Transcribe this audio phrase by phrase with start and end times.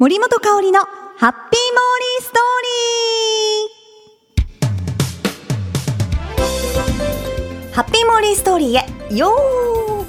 [0.00, 2.42] 森本香里のハッピーモーリーストー
[7.64, 7.74] リー。
[7.74, 9.34] ハッピーモーリーストーリーへよ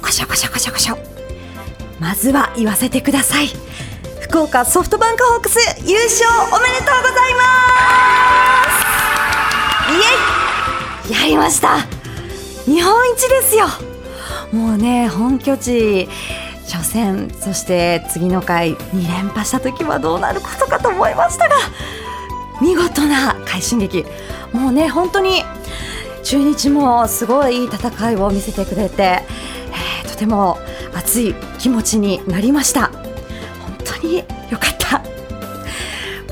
[0.00, 0.98] こしょこしょこしょこしょ
[1.98, 3.48] まずは言わせてください。
[4.20, 7.42] 福岡ソフトバンクホークス優勝おめでとうございま
[11.08, 11.10] す。
[11.10, 11.20] イエイ。
[11.20, 11.78] やりました。
[12.64, 13.66] 日本一ですよ。
[14.52, 16.08] もうね本拠地
[16.70, 21.56] 初戦そして次の回2連覇した時はどうなることかと思いましたが
[22.60, 24.04] 見事な快進撃。
[24.52, 25.42] もうね本当に
[26.22, 30.58] 中日もすごいいい戦いを見せてくれて、えー、とても
[30.94, 32.88] 熱い気持ちになりました。
[32.88, 34.24] 本当によ
[34.58, 35.02] かった。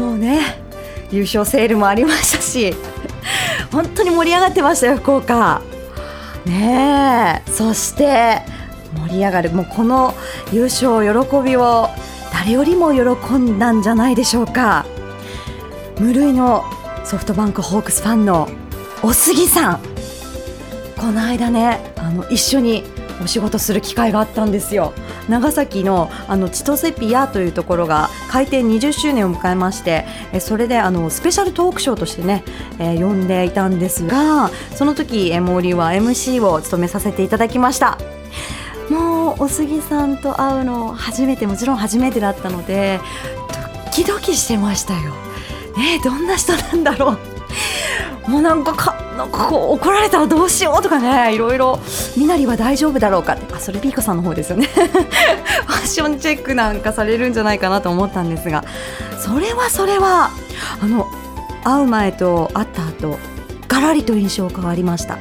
[0.03, 0.61] もうね
[1.11, 2.75] 優勝セールもありましたし
[3.73, 5.63] 本当に盛り上がってましたよ福岡。
[6.45, 7.51] ねえ。
[7.51, 8.43] そして
[8.97, 9.51] 盛り上がる。
[9.51, 10.15] もうこの
[10.53, 11.89] 優勝喜びを
[12.33, 14.87] 誰よりも喜んだんじゃないでしょうか。
[15.99, 16.65] 無類の
[17.05, 18.49] ソフトバンクホークスファンの
[19.03, 19.81] お杉さん。
[20.97, 22.83] この間ねあの一緒に
[23.23, 24.93] お仕事する機会があったんですよ。
[25.29, 32.45] 長崎のあの千歳ピアというところが開店20周年を迎えましてえそれであのスペシャルトークショーとしてね、
[32.79, 37.99] えー、呼んでいたんですがその時えモーリーは MC を務めさせていただきました。
[39.29, 43.01] もお杉さんと会うの初めてもちろん初めてだったので
[43.85, 45.13] ドキドキしてましたよ。
[45.77, 47.19] ねどんな人なんだろう。
[48.31, 51.79] もうなんかかなんかこう怒られたらどうしようとかねいろいろ。
[52.17, 53.55] みなりは大丈夫だろうかって。
[53.55, 54.67] あそれピーコさんの方ですよね。
[54.73, 58.65] ファッションチェックなんかされるんじゃないかなと思ったんですが。
[59.21, 60.31] それはそれは
[60.81, 61.07] あの
[61.65, 63.19] 会う前と会った後
[63.67, 65.19] がらりと印象変わりました。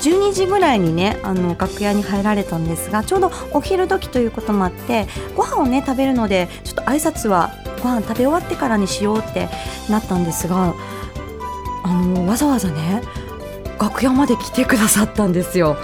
[0.00, 9.48] 12時ぐらいにねあの楽屋に入られたんですがちょうどお昼時ということもあってご飯をね食べるのでちょっと挨拶はご飯食べ終わってからにしようって
[9.88, 10.74] なったんですが
[11.82, 13.02] あのわざわざね
[13.80, 15.76] 楽屋まで来てくださったんですよ。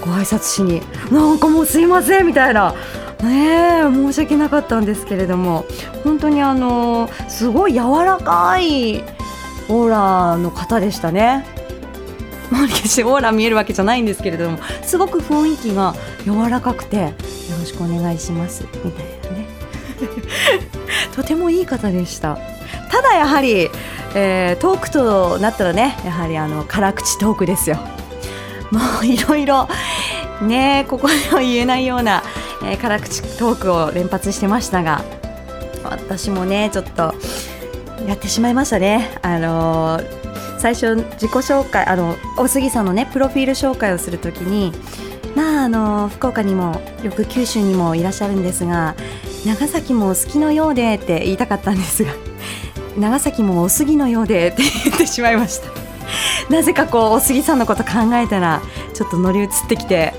[0.00, 0.82] ご挨拶しに。
[1.10, 2.74] なんかもうすいませんみたいな。
[3.22, 5.64] ね申し訳なかったんですけれども。
[6.04, 9.02] 本当にあのすごい柔らかい
[9.68, 11.44] オーラの方でしたね。
[12.50, 15.94] まあ、決してオーラ見えるわけじゃないんですけれどもすごく雰囲気が
[16.24, 17.12] 柔らかくてよ
[17.58, 19.46] ろしくお願いしますみたいなね。
[21.14, 22.38] とてもいい方でした。
[22.90, 23.70] ただやはり、
[24.14, 27.78] えー、トークとなったらねやはりあの辛口トークですよ。
[28.70, 29.68] もういろいろ
[30.42, 32.22] ねここでは言えないような、
[32.62, 35.04] えー、辛口トークを連発してましたが
[35.84, 37.14] 私もねちょっと
[38.06, 39.16] やってしまいましたね。
[39.22, 40.23] あのー
[40.64, 44.72] 最初自己紹介あの大杉さんのねプロフィール紹介をするときに
[45.36, 48.94] まああの福岡にもよく九州にもいらっしゃるんですが
[49.44, 52.12] 長崎もお好きのようでって言いたかったんですが
[52.96, 55.68] 長崎もお杉のようでって言ってしまいました。
[56.48, 58.62] なぜかこうお杉さんのこと考えたら
[58.94, 60.14] ちょっと乗り移ってきて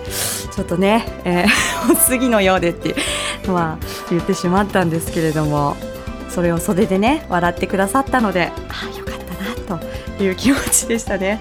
[0.55, 2.95] ちょっとね、えー、 お杉のようでって
[3.47, 5.75] まあ言ってしまったんですけれども
[6.29, 8.51] それを袖でね笑ってくださったので
[10.23, 11.39] いう気持ちでしたね。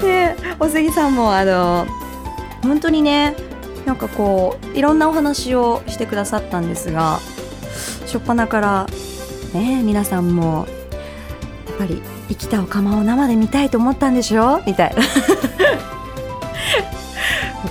[0.00, 1.86] でお杉さんもあの
[2.62, 3.34] 本当にね
[3.84, 7.20] なんかこういろんなお話をしてくださったんですが
[8.02, 8.86] 初っ端から
[9.54, 10.66] ね皆さんも
[11.68, 14.60] やっぱり生きたお釜を生で見たいと思ったんでしょ？
[14.66, 15.02] みたいな。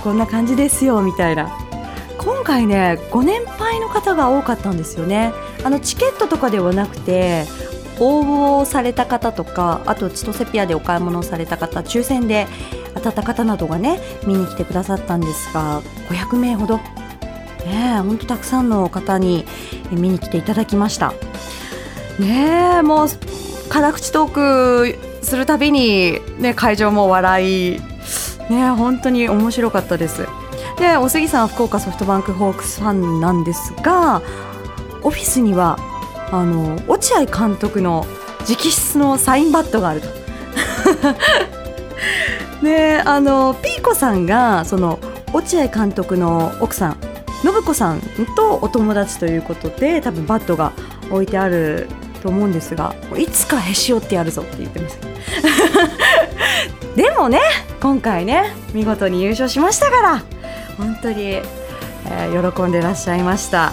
[0.02, 1.50] こんな感じですよみたいな。
[2.18, 5.32] 今回ねご年配の方が多かったんですよね。
[5.64, 7.44] あのチケットとかではなくて
[7.98, 12.46] 応募をされた方とかあと千歳ピアでお買い物をされた方抽選で
[12.94, 16.78] 当たった方などがね見に来てくださったんですが500名ほど
[17.64, 19.44] ね本当たくさんの方に
[19.90, 21.12] 見に来ていただきました。
[22.18, 23.08] ねえもう
[23.68, 27.80] 辛口トークするたびに、ね、会場も笑い
[28.48, 30.26] ね本当に面白かったです。
[30.78, 34.22] でお杉さん福岡ソフトバンクホークスファンなんですが
[35.02, 35.78] オフィスには
[36.30, 38.06] あの落合監督の
[38.40, 40.08] 直筆のサインバットがあると。
[42.62, 44.98] であのピーコさんがその
[45.32, 46.96] 落合監督の奥さん
[47.42, 48.00] 信子さん
[48.34, 50.72] とお友達ということで多分バットが
[51.10, 51.86] 置いてある
[52.22, 54.98] と思うんですがいつかへし折ってやるぞって言ってます
[56.96, 57.40] でもね
[57.80, 60.22] 今回ね見事に優勝しましたから
[60.78, 63.72] 本当に、えー、喜んでらっしゃいました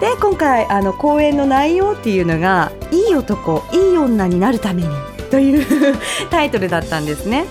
[0.00, 4.88] で今回あの講演の内容っていうのが「いい男いい女になるために」
[5.30, 5.66] という
[6.30, 7.46] タイトルだったんですね。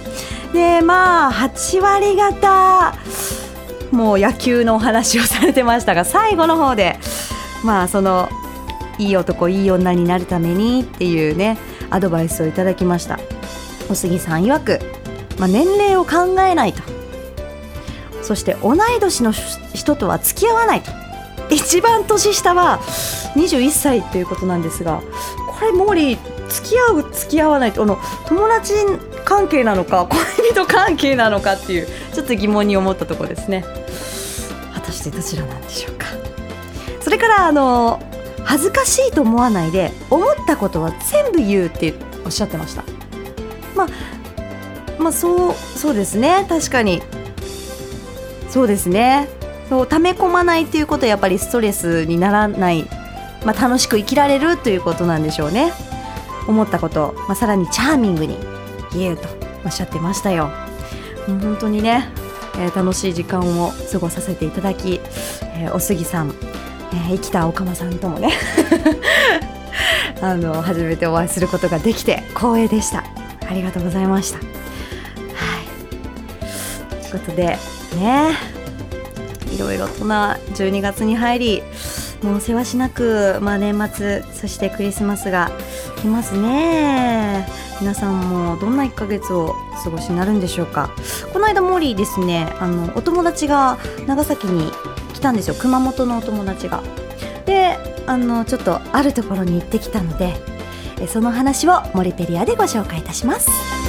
[0.53, 2.95] でまあ8割方
[3.92, 7.00] もう野球のお話をされてましたが最後の方で
[7.63, 8.30] まあその
[8.98, 11.57] いい男いい女になるためにっていうね
[11.89, 13.19] アドバイスをいただきました。
[13.89, 14.80] お杉さん曰く、
[15.38, 16.81] まあ、年齢を考えないと。
[18.21, 21.05] そして同い年の人とは付き合わないと。
[21.50, 22.80] 一番年下は
[23.36, 25.01] 21歳ということなんですが
[25.47, 27.97] これモーリー付き合う付き合わないとの
[28.27, 28.74] 友達
[29.24, 30.07] 関係なのか
[30.39, 33.63] 恋人関係なのかっていうちょっと疑問に思ったところですね。
[34.74, 36.07] 果たしてどちらなんでしょうか。
[37.01, 38.01] それからあの
[38.44, 41.94] 恥ずかしいと思わないで思ったことは全部言うって
[42.24, 42.83] おっしゃってました。
[43.75, 43.88] まあ
[45.00, 46.45] まあそうそうですね。
[46.48, 47.01] 確かに。
[48.50, 49.27] そうですね。
[49.69, 52.83] そう溜め込まないということはやっぱりストレスにならない、
[53.45, 55.73] まあ、楽しく生きられるということなんでしょうね。
[56.47, 58.38] 思ったこと、まあ、さらにチャーミングに
[58.94, 59.27] 言うと
[59.65, 60.50] おっしゃってましたよ。
[61.25, 62.07] 本当にね、
[62.57, 65.00] えー、楽しい時間を過ごさせていただき、
[65.56, 66.29] えー、おすぎさん、
[66.94, 68.29] えー、生きた岡間さんともね
[70.21, 73.03] あの初めてお会いすることができて光栄でした。
[73.47, 74.38] ありがとうございました。
[74.38, 74.45] はい。
[77.01, 77.57] ということで
[77.95, 78.55] ね。
[79.56, 81.63] いろいろとな12月に入り
[82.22, 85.52] もうせわしなく、まあ、年末そしてクリスマスが
[86.02, 87.48] 来ますね。
[87.81, 90.92] 皆さんもどんな1ヶ月をお過ごしになるんでしょうか。
[91.34, 94.72] この間モーリーですねあのお友達が長崎に
[95.13, 95.56] 来たんですよ。
[95.56, 96.84] 熊本のお友達が。
[97.46, 97.78] で
[98.08, 100.36] あのちょっとあるところに行ってきたので
[101.08, 103.85] その話をモリペリアでご紹介いたします。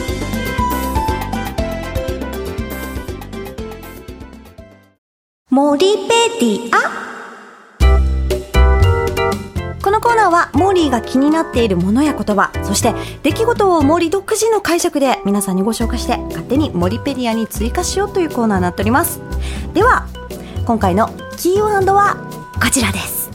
[5.56, 6.76] モリペディア。
[9.82, 12.92] このコーナーはモーリーが気になっているものや言葉そして
[13.22, 19.22] 出来事をモーリー独自の解釈で皆さんにご紹介して勝手にモリペディアに追加しようというコーナーになっております。
[19.72, 20.06] では
[20.66, 21.08] 今回の
[21.38, 22.16] キーワードは
[22.62, 23.30] こちらです。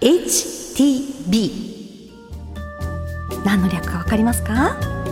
[0.00, 1.50] HTB
[3.44, 5.03] 何の略かわかりますか？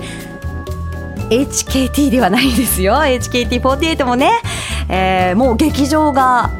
[1.31, 2.95] HKT ではないですよ。
[2.95, 4.31] HKT48 もね、
[4.89, 6.51] えー、もう劇場が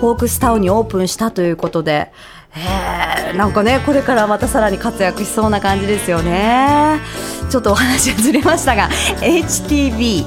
[0.00, 2.12] ホークスタウンにオープンしたということで、
[2.56, 7.00] えー、なんかねこれからまたさらに活躍しそうな感じですよね。
[7.50, 8.88] ちょっとお話がずれましたが
[9.20, 10.24] HTB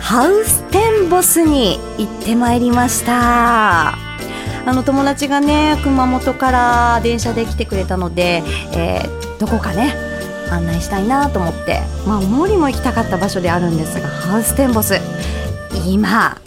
[0.00, 3.94] ハウステンボスに行ってまいりました。
[4.66, 8.42] あの友達がね熊本から電車で来てくれたので、
[8.72, 10.13] えー、どこかね
[10.50, 14.94] 案内したいなと思って、まあ、毛利も行きたかった場所であるんですがハウステンボス。
[15.86, 16.38] 今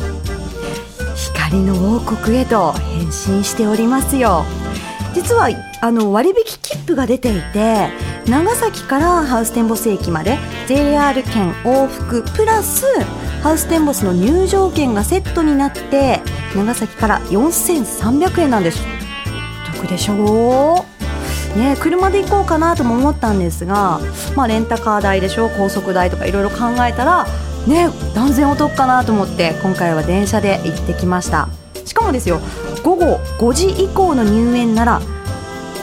[1.16, 4.46] 光の王国へと変身しておりますよ。
[5.14, 5.50] 実は
[5.82, 7.90] あの割引切符が出ていて
[8.28, 12.86] 長崎からハウステンボス駅まで JR 券往復プラス
[13.42, 16.22] ハウステンボスの入場券がセットになって
[16.56, 18.80] 長崎から4300円なんです。
[19.80, 20.97] 得でしょう？
[21.58, 24.00] ね、車で行こうかなとも思ったんですが、
[24.36, 27.26] まあ、レンタカー代でしょ高速代とかいろいろ考えたら、
[27.68, 31.50] ね、断然お得かなと思って今回は電車で行ってきました。
[31.84, 32.42] しかもですよ
[32.84, 35.02] 午後5時以降の入園なら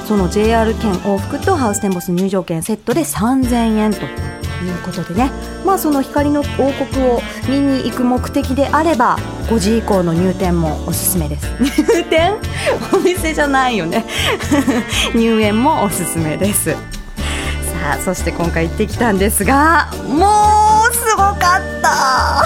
[0.07, 4.34] その JR 券往復とハウステンボス入場券セットで3000円と。
[4.65, 5.31] いうことでね。
[5.65, 9.19] まあその光の王国を見に行く目的であれば
[9.49, 11.47] 5時以降の入店もおすすめです。
[11.61, 12.35] 入店？
[12.93, 14.05] お店じゃないよね。
[15.15, 16.71] 入園もおすすめです。
[16.73, 16.77] さ
[17.93, 20.27] あそして今回行ってきたんですがも
[20.91, 21.37] うすごかっ
[21.83, 22.45] た。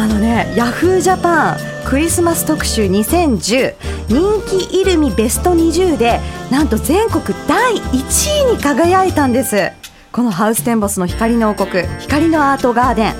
[0.00, 3.74] あのねヤフージャパンクリスマス特集2010
[4.08, 6.20] 人気イルミベスト20で
[6.50, 9.72] なんと全国第1位に輝いたんです
[10.12, 13.14] このハウステンボスの光の王国光のアートガーデン。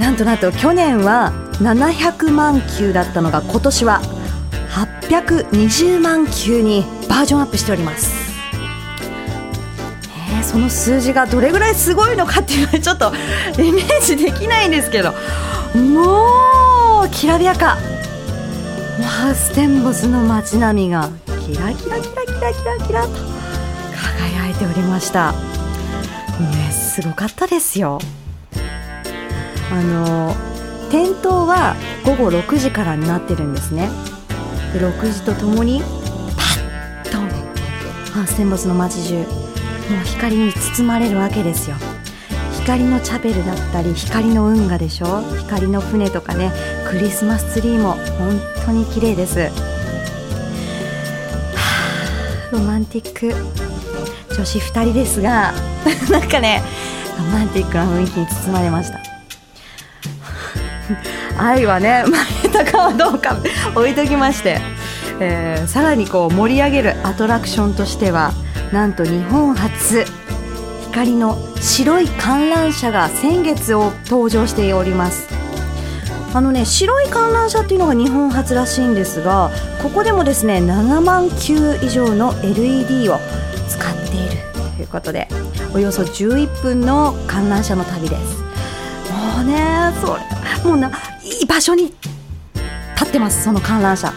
[0.00, 4.00] なんとなんと去年は700万球だったのが今年は
[4.70, 8.12] 820万球にバージョンアップしております、
[10.32, 13.12] えー、その数字がどれぐらいすごいのかっていうのはちょっと
[13.62, 15.12] イメージできないんですけど。
[15.76, 17.76] もうきらびやか。
[19.02, 21.08] ハウステンボスの街並みが
[21.46, 23.33] キラキラキラキラキラキラと。
[24.04, 25.32] 輝いておりました。
[25.32, 28.00] ねすごかったですよ。
[29.72, 30.34] あの
[30.90, 33.88] 店頭は午後6時からになってるんですね。
[34.72, 35.86] で6時とともにパ
[37.08, 37.18] ッと
[38.12, 41.76] ハウステンボスの街中もう光に包まれるわけですよ。
[42.60, 45.22] 光のチャペルだったり光の運河でしょ？
[45.40, 46.50] 光の船とかね
[46.88, 49.40] クリスマスツリーも本当に綺麗です。
[49.40, 49.50] は
[52.50, 53.63] あロマンティック。
[54.36, 55.52] 女子2人ですが
[56.10, 56.62] なんかね
[57.16, 58.98] ロマンティックな雰囲気に包まれました。
[61.38, 63.36] 愛はね生、まあ、下たかはどうか
[63.74, 64.60] 置いときまして、
[65.20, 68.32] えーさらにこう盛り上げるアトラクションとしては
[68.72, 70.04] なんと日本初
[70.90, 75.28] 光の白い観覧車が先月を登場しております。
[76.34, 83.20] あのね白い観覧車っていうのが日本初らしいんですがここでもですね7万球以上の LED を
[83.68, 84.42] 使っている。
[84.76, 85.28] ということで
[85.72, 88.42] およそ11分の観覧車の旅です。
[89.12, 90.22] もうねそれ
[90.64, 90.88] もうな
[91.22, 91.94] いい場所に
[92.96, 94.12] 立ってますその観覧車。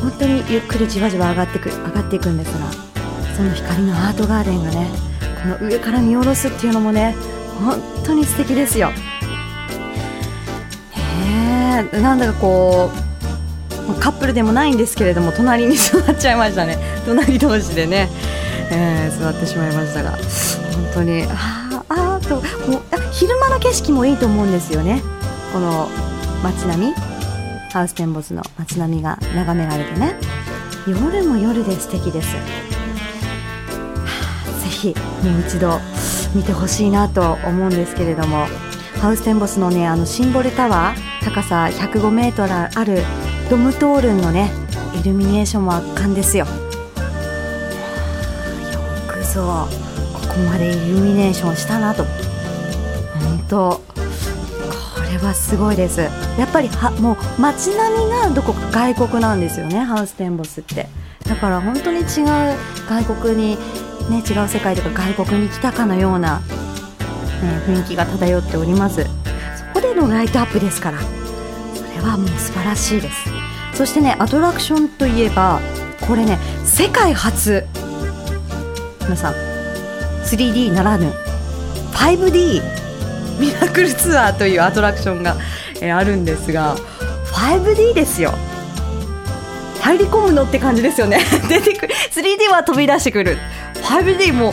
[0.00, 2.70] 本当にゆっくりじわじわ上がってく上がっていくんですが
[3.36, 4.88] その光のアートガーデンがね
[5.42, 7.14] この上から見下ろすっていうのもね
[7.62, 8.90] 本当に素敵ですよ。
[10.92, 13.09] へえなんだかこう
[13.94, 16.78] カップルでもないんですけれども隣に座っちゃいましたね。
[17.06, 18.08] 隣同士でね、
[18.70, 20.10] えー座ってしまいましたが。
[20.12, 20.18] 本
[20.94, 22.36] 当にあーあーと
[22.70, 25.02] もうあ昼間の景色もいいと思うんですよね。
[25.52, 25.88] この
[26.42, 26.94] 街並み。
[27.72, 30.16] ハウステンボスの街並みが眺められてね。
[30.86, 32.34] 夜も夜で素敵です。
[32.34, 32.40] は
[34.58, 35.80] あぜひもう一度
[36.34, 38.46] 見てほしいなと思うんですけれども。
[39.00, 43.02] ハウステンボスのねあのシンボルタワー高さ105メートルある
[43.50, 44.48] ドムトールンのね
[45.00, 46.46] イルミネーションも圧巻ですよ。
[46.46, 46.50] よ
[49.08, 49.66] くぞ
[50.12, 52.04] ここまでイルミネーションしたなと。
[52.04, 53.82] 本当こ
[55.10, 56.00] れはすごいです。
[56.00, 56.10] や
[56.44, 60.86] っぱりはもう街並みがどこか外国なんですよねハウステンボスって。
[61.28, 62.06] だから本当に違う
[62.88, 63.56] 外国に
[64.08, 66.46] ね違う世界とか外国に来たかのような、ね、
[67.66, 69.02] 雰囲気が漂っております。
[69.02, 69.10] そ
[69.74, 71.00] こでのライトアップですから
[71.74, 73.39] それはもう素晴らしいです。
[73.80, 75.58] そしてねアトラクションといえば
[76.06, 77.64] これね世界初。
[79.00, 79.34] 皆さん
[80.22, 81.10] 3D ならぬ
[81.94, 82.60] 5D
[83.40, 85.38] ミラクルツアーというアトラクションが、
[85.80, 86.76] えあるんですが
[87.32, 88.34] 5D ですよ。
[89.80, 91.20] 入り込むのって感じですよね。
[91.48, 91.94] 出てくる。
[92.10, 93.38] 3D は飛び出してくる。
[93.82, 94.52] 5D も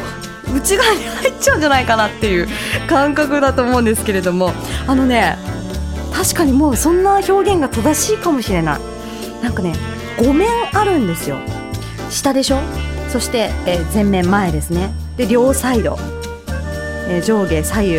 [0.53, 2.48] う内側に入っちゃうんじゃないかなっていう
[2.88, 4.53] 感覚だと思うんですけれども。
[4.88, 5.38] あのね
[6.13, 8.97] 確かにもうそんな表現が正しいかもしれない。
[9.41, 9.74] なんかね
[10.17, 11.38] 5面あるんですよ。
[12.10, 12.60] 下でしょ？
[13.10, 14.91] そして、えー前面前ですね。
[15.15, 15.98] で両サイド、
[17.08, 17.94] えー上下左右。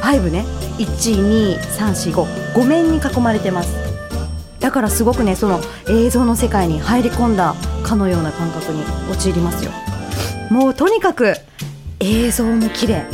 [0.00, 0.44] 5ね。
[0.78, 2.54] 1、2、3、4、5。
[2.54, 3.74] 5面に囲まれてます。
[4.60, 9.70] だからすごくねその映像の世界に入り込んだかのような感覚に陥りますよ。
[10.50, 11.34] もうとにかく
[12.00, 13.04] 映像も綺麗。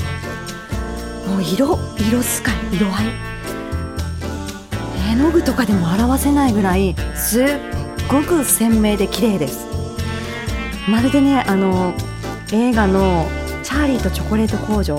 [1.29, 3.32] もう色色使い色合い。
[5.13, 7.47] 絵の具とかでも表せないぐらいすっ
[8.09, 9.67] ごく鮮明で綺麗です。
[10.89, 11.93] まるでねあの
[12.51, 13.27] 映画の
[13.63, 14.99] 「チャーリーとチョコレート工場」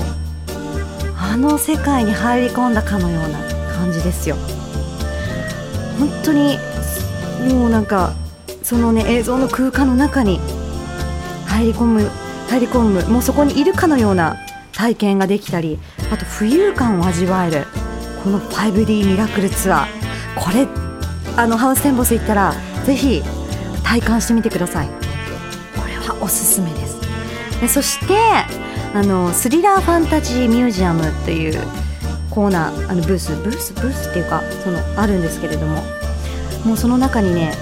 [1.18, 3.40] あの世界に入り込んだかのような
[3.74, 4.36] 感じですよ。
[5.98, 6.60] 本当に
[7.50, 8.14] もうなんか
[8.62, 10.40] そのね映像の空間の中に
[11.48, 12.12] 入り込む
[12.50, 14.38] 入り込むもうそこにいるかのような
[14.74, 15.80] 体験ができたり
[16.12, 17.66] あと浮遊感を味わえる
[18.24, 20.03] この 5D ミラクルツアー。
[20.36, 20.68] これ
[21.38, 22.54] あのハウステンボス行ったら
[22.86, 23.24] ぜひ
[23.84, 24.88] 体感してみてください。
[24.88, 27.00] これはおすすめです。
[27.62, 28.16] でそして
[28.94, 31.60] あのスリラーファンタジーミュージアムという
[32.30, 35.82] コーナーあのブースブースブースっていうかそのあるんですけれども
[36.66, 37.54] もうその中にね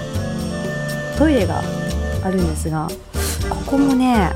[1.18, 1.62] トイレが
[2.24, 2.88] あるんですが
[3.50, 4.32] ここもね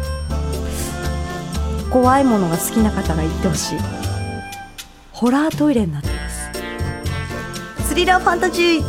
[1.89, 3.79] 怖いものが好きな方が行ってほしい。
[5.11, 6.09] ホラートイレになって
[7.95, 8.83] スリラーファンタジー。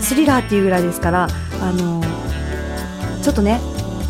[0.00, 1.28] スリラーっていうぐらいですから
[1.62, 2.02] あの
[3.22, 3.60] ちょっとね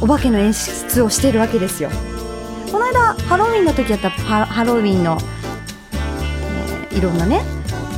[0.01, 1.91] お化けの演出をしてるわけですよ。
[2.73, 5.19] この間ハロウィンの時やったハハロウィンの、
[6.91, 7.43] えーいろんなね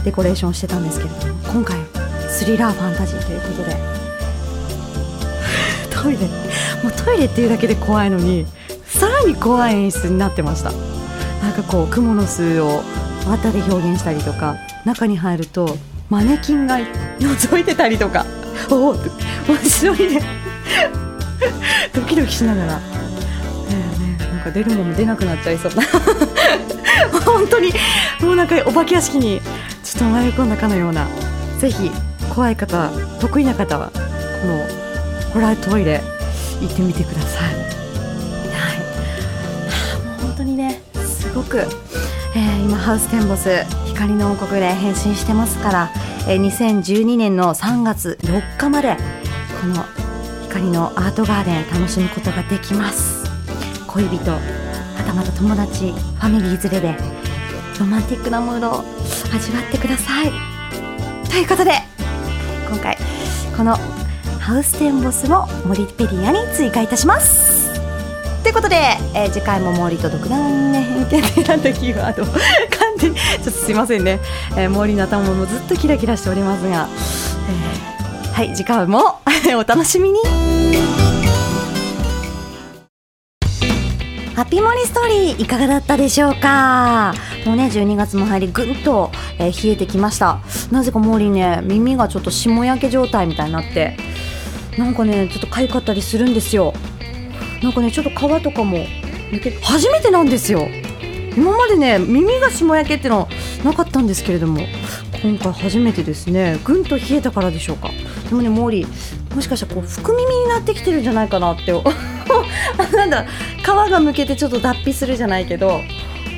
[0.04, 1.78] デコレーションしてたんですけれども今回
[2.28, 3.76] スリラーファンタジーということで。
[5.94, 6.18] トイレ
[6.82, 8.46] もうトイレっていうだけで怖いのに
[8.84, 10.72] さらに怖い演出になってました。
[11.40, 12.82] なんかこう蜘蛛の巣を
[13.28, 15.78] 綿で表現したりとか中に入ると
[16.10, 16.76] マネキンが
[17.20, 18.26] 覗いてたりとか。
[18.68, 20.22] おお後ろにね。
[21.94, 22.82] ドキドキしながら、ね、
[24.18, 25.72] なんか出るもの出なくなっちゃいそう。
[25.74, 25.82] な
[27.24, 27.72] 本当に。
[28.20, 29.40] もうなんかお化け屋敷に
[29.84, 31.06] ちょっと迷い込んだかのような。
[31.58, 31.90] ぜひ
[32.34, 32.90] 怖い方
[33.20, 34.00] 得意な方はこ
[34.46, 34.66] の
[35.32, 36.02] ホラートイレ
[36.60, 37.42] 行ってみてください。
[37.44, 37.64] はい、
[39.94, 43.48] あもう本当にねすごく、えー今ハウステンボス
[44.00, 45.90] 光の王国で変身してますから、
[46.26, 48.96] えー2012年の3月4日まで
[49.60, 49.84] この
[50.48, 53.30] 光のアートガーデン楽しむことができます。
[53.86, 54.40] 恋人は
[55.06, 56.98] たまた友達ファミリー連れで
[57.78, 58.84] ロマンティックなムードを
[59.34, 60.32] 味わってください。
[61.28, 61.72] ということで
[62.70, 62.96] 今回
[63.54, 63.76] この
[64.38, 67.68] ハウステンボスもモリペディアに追加いたします。
[68.42, 68.76] ということで、
[69.14, 72.24] えー次回も毛利と独断ね偏見で選んだキーワード
[73.02, 74.20] に ちょっとすいませんね、
[74.56, 76.88] えー、毛利の頭もずっとキラキラしておりますが、
[77.48, 79.20] えーはい次回も
[79.54, 80.18] お楽しみに。
[84.34, 87.12] ハッピーモリストーリーいかがだったでしょうか？
[87.44, 90.38] もうね12月も入りぐんと、えー冷えてきました。
[90.70, 93.96] なぜかモーリーね耳がちょっと霜焼け状態みたいになって。
[94.78, 96.72] なんかねちょっと痒かったりするんですよ。
[97.62, 98.78] なんかねちょっと皮とかも
[99.32, 100.66] 抜け初めてなんですよ。
[101.36, 103.28] 今までね耳が霜焼けっての
[103.64, 104.60] なかったんですけれども
[105.22, 106.58] 今回初めてですね。
[106.64, 107.90] ぐんと冷えたからでしょうか。
[108.28, 111.72] でもねモーリーもしかしたらこう福耳になってきてるんじゃないかなって
[112.96, 113.26] なんだ
[113.58, 115.80] 皮がむけてちょっと脱皮するじゃないけど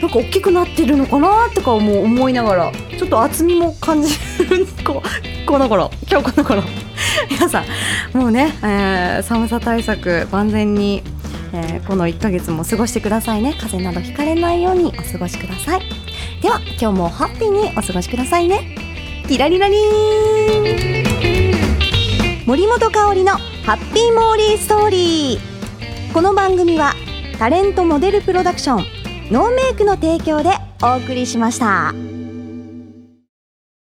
[0.01, 4.67] なんか大きくなってるのかなとかも思いながらちょっと厚みも感じる。
[4.85, 6.63] こうこの頃今日この頃。
[7.31, 7.63] 皆さ
[8.15, 11.03] んもうね、えー寒さ対策万全に、
[11.53, 13.53] えーこの1ヶ月も過ごしてくださいね。
[13.55, 15.81] 風邪などひかれないようにお過ごしください。
[16.41, 18.77] では今日もハッピーにお過ごしくださいね。
[19.29, 21.03] キラリラリー。
[22.43, 23.33] ン森本香里の
[23.65, 26.13] ハッピーモーリーストーリー。
[26.13, 26.95] この番組は
[27.39, 28.85] タレントモデルプロダクション
[29.31, 30.51] ノーメイクの提供で
[30.83, 32.12] お送りしました。